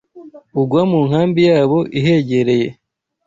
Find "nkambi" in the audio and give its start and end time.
1.07-1.41